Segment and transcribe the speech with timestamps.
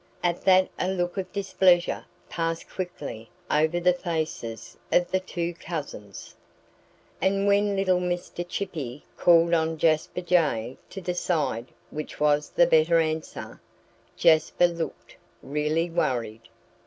[0.23, 6.35] At that a look of displeasure passed quickly over the faces of the two cousins.
[7.21, 8.43] And when little Mr.
[8.49, 13.61] Chippy called on Jasper Jay to decide which was the better answer,
[14.17, 16.49] Jasper looked really worried.